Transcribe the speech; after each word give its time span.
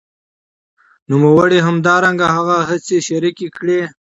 نوموړي 1.09 1.59
همدرانګه 1.67 2.27
هغه 2.35 2.57
هڅي 2.69 2.97
شریکي 3.07 3.47
کړې 3.57 3.81